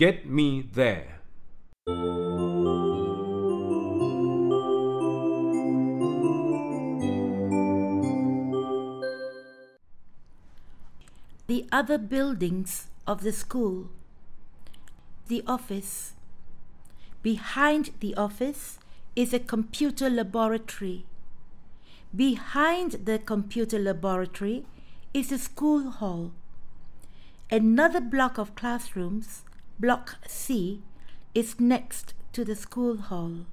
Get 0.00 0.24
me 0.24 0.62
there. 0.62 1.20
the 11.46 11.66
other 11.70 11.98
buildings 11.98 12.86
of 13.06 13.22
the 13.22 13.32
school. 13.32 13.90
The 15.28 15.42
office. 15.46 16.14
Behind 17.22 17.90
the 18.00 18.14
office 18.14 18.78
is 19.14 19.34
a 19.34 19.38
computer 19.38 20.08
laboratory. 20.08 21.04
Behind 22.16 22.92
the 23.04 23.18
computer 23.18 23.78
laboratory 23.78 24.64
is 25.12 25.28
the 25.28 25.38
school 25.38 25.90
hall. 25.90 26.32
Another 27.50 28.00
block 28.00 28.38
of 28.38 28.54
classrooms, 28.54 29.42
Block 29.80 30.18
C, 30.28 30.82
is 31.34 31.58
next 31.58 32.12
to 32.34 32.44
the 32.44 32.54
school 32.54 32.98
hall. 32.98 33.46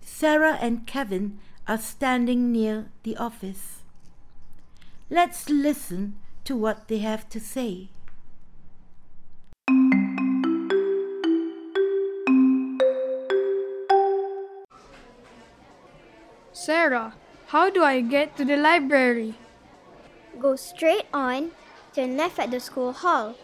Sarah 0.00 0.56
and 0.58 0.86
Kevin 0.86 1.38
are 1.68 1.76
standing 1.76 2.50
near 2.50 2.86
the 3.02 3.14
office. 3.18 3.82
Let's 5.10 5.50
listen 5.50 6.16
to 6.44 6.56
what 6.56 6.88
they 6.88 6.98
have 7.04 7.28
to 7.28 7.38
say. 7.38 7.90
Sarah, 16.52 17.12
how 17.48 17.68
do 17.68 17.84
I 17.84 18.00
get 18.00 18.34
to 18.38 18.46
the 18.46 18.56
library? 18.56 19.34
Go 20.40 20.56
straight 20.56 21.04
on, 21.12 21.50
turn 21.92 22.16
left 22.16 22.38
at 22.38 22.50
the 22.50 22.60
school 22.60 22.94
hall. 22.94 23.34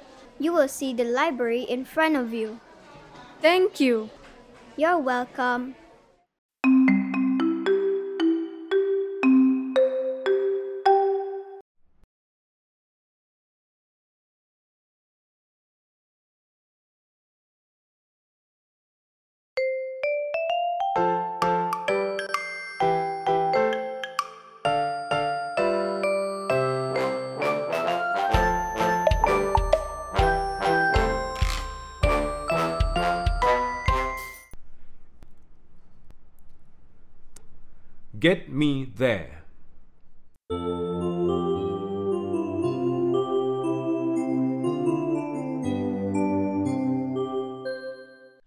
You 0.42 0.52
will 0.52 0.66
see 0.66 0.92
the 0.92 1.04
library 1.04 1.62
in 1.62 1.84
front 1.84 2.16
of 2.16 2.34
you. 2.34 2.58
Thank 3.40 3.78
you. 3.78 4.10
You're 4.74 4.98
welcome. 4.98 5.76
Get 38.22 38.52
me 38.52 38.84
there. 38.84 39.42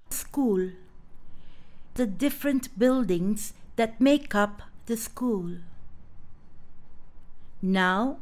School. 0.10 0.72
The 1.96 2.06
different 2.08 2.80
buildings 2.80 3.52
that 3.76 4.00
make 4.00 4.34
up 4.34 4.62
the 4.86 4.96
school. 4.96 5.58
Now, 7.62 8.20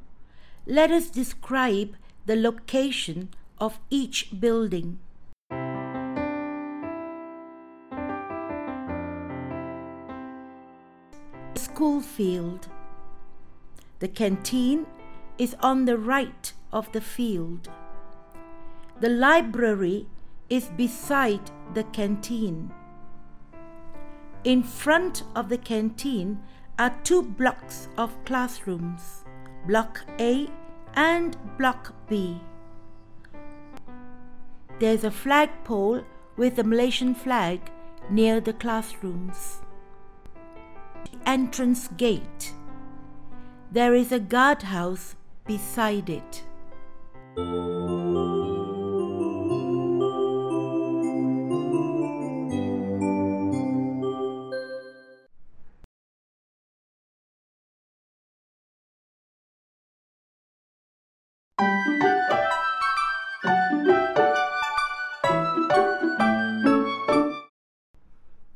let 0.65 0.89
us 0.89 1.11
describe 1.11 1.95
the 2.25 2.35
location 2.35 3.29
of 3.59 3.77
each 3.91 4.39
building. 4.39 4.97
School 11.55 12.01
field. 12.01 12.67
The 13.99 14.07
canteen 14.07 14.85
is 15.37 15.55
on 15.59 15.85
the 15.85 15.97
right 15.97 16.51
of 16.71 16.91
the 16.91 17.01
field. 17.01 17.69
The 18.99 19.09
library 19.09 20.07
is 20.49 20.69
beside 20.77 21.51
the 21.73 21.83
canteen. 21.85 22.71
In 24.43 24.61
front 24.63 25.23
of 25.35 25.49
the 25.49 25.57
canteen 25.57 26.39
are 26.77 26.95
two 27.03 27.21
blocks 27.23 27.87
of 27.97 28.23
classrooms, 28.25 29.23
Block 29.67 30.01
A 30.19 30.49
and 30.95 31.37
Block 31.57 31.93
B. 32.09 32.41
There's 34.79 35.03
a 35.03 35.11
flagpole 35.11 36.03
with 36.35 36.55
the 36.55 36.63
Malaysian 36.63 37.15
flag 37.15 37.71
near 38.09 38.41
the 38.41 38.53
classrooms. 38.53 39.62
Entrance 41.33 41.87
gate. 41.97 42.53
There 43.71 43.95
is 43.95 44.11
a 44.11 44.19
guardhouse 44.19 45.15
beside 45.47 46.07
it. 46.07 46.43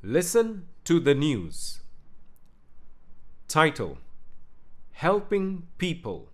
Listen 0.04 0.68
to 0.84 1.00
the 1.00 1.16
news. 1.16 1.80
Title 3.48 3.98
Helping 4.92 5.68
People. 5.78 6.34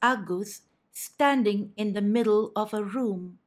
Agus 0.00 0.62
standing 0.92 1.72
in 1.76 1.92
the 1.92 2.00
middle 2.00 2.52
of 2.56 2.72
a 2.72 2.82
room. 2.82 3.38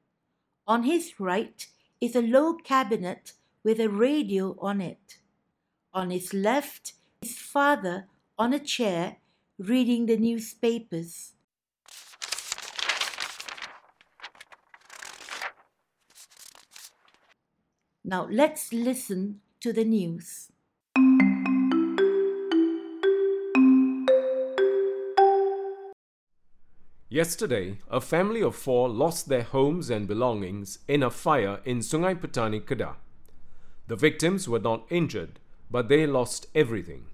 On 0.68 0.84
his 0.84 1.20
right 1.20 1.66
is 2.00 2.16
a 2.16 2.22
low 2.22 2.54
cabinet 2.54 3.34
with 3.64 3.80
a 3.80 3.90
radio 3.90 4.56
on 4.62 4.82
it. 4.82 5.18
On 5.96 6.12
his 6.12 6.32
left, 6.32 6.94
his 7.24 7.40
father 7.40 8.06
on 8.38 8.54
a 8.54 8.60
chair 8.60 9.18
reading 9.58 10.06
the 10.06 10.18
newspapers. 10.18 11.35
Now 18.08 18.28
let's 18.30 18.72
listen 18.72 19.42
to 19.62 19.74
the 19.74 19.84
news. 19.84 20.52
Yesterday, 27.10 27.80
a 27.90 28.00
family 28.00 28.44
of 28.44 28.56
four 28.56 28.90
lost 28.90 29.28
their 29.28 29.42
homes 29.42 29.90
and 29.90 30.08
belongings 30.08 30.78
in 30.88 31.02
a 31.02 31.10
fire 31.10 31.62
in 31.66 31.80
Sungai 31.80 32.14
Petani, 32.14 32.62
Kedah. 32.62 32.94
The 33.88 33.96
victims 33.96 34.48
were 34.48 34.60
not 34.60 34.86
injured, 34.92 35.40
but 35.72 35.90
they 35.90 36.06
lost 36.06 36.46
everything. 36.54 37.06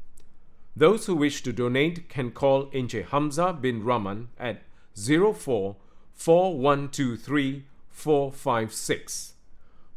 Those 0.76 1.06
who 1.06 1.16
wish 1.16 1.42
to 1.44 1.54
donate 1.54 2.10
can 2.10 2.32
call 2.32 2.70
Inche 2.74 3.06
Hamza 3.12 3.54
bin 3.54 3.82
Rahman 3.82 4.28
at 4.38 4.64
04 4.94 5.78
4123 6.16 7.64
456. 7.90 9.36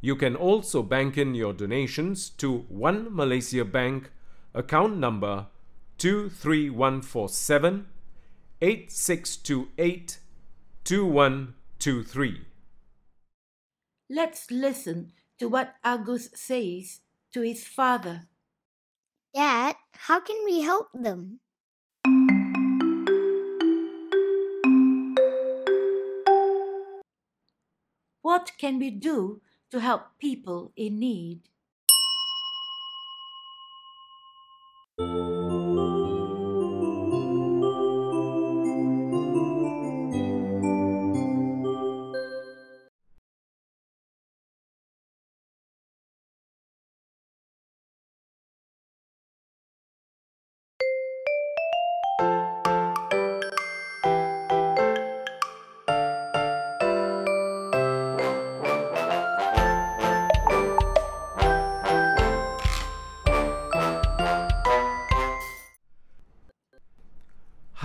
You 0.04 0.16
can 0.16 0.36
also 0.36 0.82
bank 0.82 1.16
in 1.16 1.34
your 1.34 1.54
donations 1.54 2.28
to 2.36 2.66
One 2.68 3.08
Malaysia 3.08 3.64
Bank, 3.64 4.10
account 4.52 4.98
number 4.98 5.46
23147 5.96 7.86
8628 8.60 10.18
2123. 10.84 12.40
Let's 14.10 14.50
listen 14.50 15.12
to 15.38 15.48
what 15.48 15.76
Agus 15.82 16.28
says 16.34 17.00
to 17.32 17.40
his 17.40 17.66
father. 17.66 18.28
Dad, 19.34 19.76
how 19.94 20.20
can 20.20 20.36
we 20.44 20.60
help 20.60 20.88
them? 20.92 21.40
What 28.20 28.52
can 28.58 28.78
we 28.78 28.90
do 28.90 29.40
to 29.74 29.80
help 29.80 30.18
people 30.18 30.72
in 30.76 30.98
need? 31.00 31.50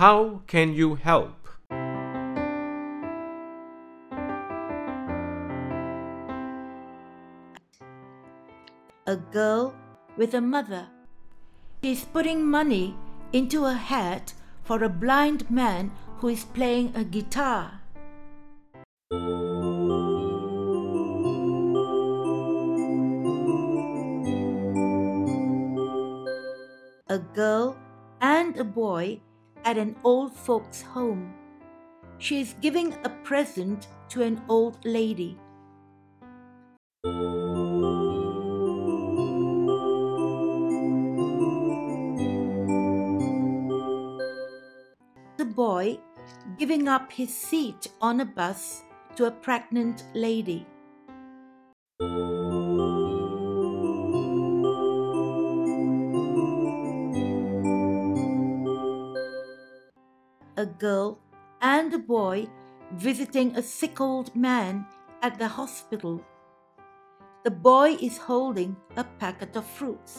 How 0.00 0.40
can 0.46 0.72
you 0.72 0.94
help? 0.94 1.36
A 9.06 9.16
girl 9.30 9.74
with 10.16 10.32
a 10.32 10.40
mother. 10.40 10.88
She 11.84 11.92
is 11.92 12.06
putting 12.06 12.46
money 12.46 12.96
into 13.34 13.66
a 13.66 13.74
hat 13.74 14.32
for 14.64 14.82
a 14.82 14.88
blind 14.88 15.50
man 15.50 15.92
who 16.16 16.28
is 16.28 16.46
playing 16.46 16.96
a 16.96 17.04
guitar. 17.04 17.82
A 27.10 27.18
girl 27.34 27.76
and 28.22 28.56
a 28.56 28.64
boy 28.64 29.20
at 29.64 29.78
an 29.78 29.96
old 30.04 30.34
folks' 30.34 30.82
home. 30.82 31.34
She 32.18 32.40
is 32.40 32.54
giving 32.60 32.94
a 33.04 33.10
present 33.24 33.88
to 34.10 34.22
an 34.22 34.42
old 34.48 34.78
lady. 34.84 35.38
The 45.36 45.46
boy 45.46 45.98
giving 46.58 46.88
up 46.88 47.10
his 47.12 47.34
seat 47.34 47.88
on 48.00 48.20
a 48.20 48.24
bus 48.24 48.82
to 49.16 49.26
a 49.26 49.30
pregnant 49.30 50.04
lady. 50.14 50.66
A 60.60 60.66
girl 60.66 61.18
and 61.62 61.94
a 61.94 61.98
boy 61.98 62.46
visiting 62.92 63.56
a 63.56 63.62
sick 63.62 63.98
old 63.98 64.36
man 64.36 64.84
at 65.22 65.38
the 65.38 65.48
hospital. 65.48 66.20
The 67.44 67.50
boy 67.50 67.96
is 67.98 68.18
holding 68.18 68.76
a 68.94 69.04
packet 69.04 69.56
of 69.56 69.64
fruits. 69.64 70.18